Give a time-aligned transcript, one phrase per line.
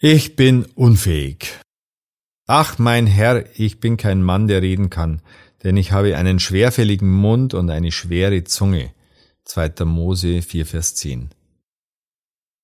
[0.00, 1.58] Ich bin unfähig.
[2.46, 5.22] Ach, mein Herr, ich bin kein Mann, der reden kann,
[5.64, 8.94] denn ich habe einen schwerfälligen Mund und eine schwere Zunge.
[9.46, 9.84] 2.
[9.86, 11.30] Mose 4, Vers 10.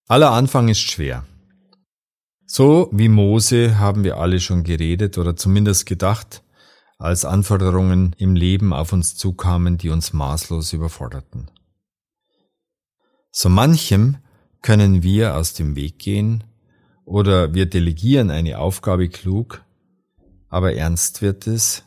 [0.06, 1.26] Aller Anfang ist schwer.
[2.46, 6.44] So wie Mose haben wir alle schon geredet oder zumindest gedacht,
[6.98, 11.50] als Anforderungen im Leben auf uns zukamen, die uns maßlos überforderten.
[13.32, 14.18] So manchem
[14.62, 16.44] können wir aus dem Weg gehen
[17.04, 19.64] oder wir delegieren eine Aufgabe klug,
[20.48, 21.84] aber ernst wird es,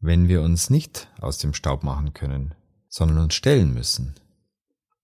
[0.00, 2.54] wenn wir uns nicht aus dem Staub machen können,
[2.88, 4.14] sondern uns stellen müssen.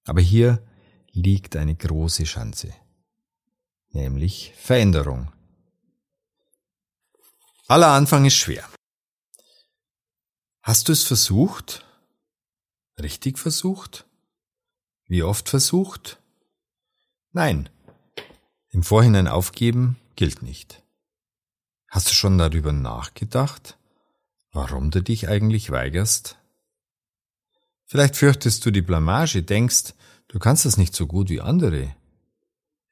[0.04, 0.62] Aber hier
[1.12, 2.73] liegt eine große Chance,
[3.91, 5.32] nämlich Veränderung.
[7.66, 8.68] Aller Anfang ist schwer.
[10.62, 11.84] Hast du es versucht?
[13.01, 14.06] Richtig versucht?
[15.06, 16.20] Wie oft versucht?
[17.32, 17.68] Nein.
[18.70, 20.83] Im Vorhinein aufgeben gilt nicht.
[21.88, 23.77] Hast du schon darüber nachgedacht,
[24.52, 26.38] warum du dich eigentlich weigerst?
[27.87, 29.95] Vielleicht fürchtest du die Blamage, denkst,
[30.29, 31.96] du kannst das nicht so gut wie andere.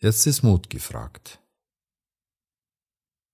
[0.01, 1.39] Jetzt ist Mut gefragt.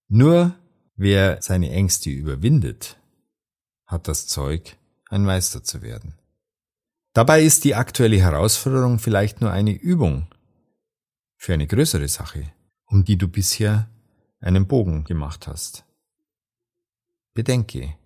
[0.09, 0.55] Nur
[0.97, 2.99] wer seine Ängste überwindet,
[3.87, 4.77] hat das Zeug,
[5.09, 6.15] ein Meister zu werden.
[7.15, 10.29] Dabei ist die aktuelle Herausforderung vielleicht nur eine Übung
[11.45, 12.55] für eine größere Sache,
[12.87, 13.91] um die du bisher
[14.41, 15.85] einen Bogen gemacht hast.
[17.35, 17.99] Bedenke,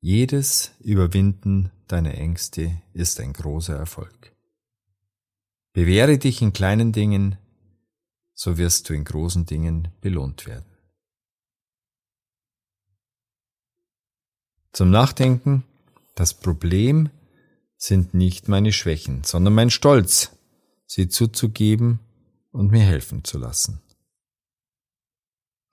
[0.00, 4.34] jedes Überwinden deiner Ängste ist ein großer Erfolg.
[5.72, 7.38] Bewähre dich in kleinen Dingen,
[8.34, 10.76] so wirst du in großen Dingen belohnt werden.
[14.72, 15.62] Zum Nachdenken,
[16.16, 17.08] das Problem
[17.76, 20.36] sind nicht meine Schwächen, sondern mein Stolz,
[20.88, 22.00] sie zuzugeben
[22.52, 23.82] und mir helfen zu lassen.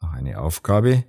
[0.02, 1.06] Noch eine Aufgabe,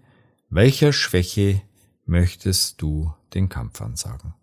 [0.49, 1.63] welcher Schwäche
[2.05, 4.35] möchtest du den Kampf ansagen?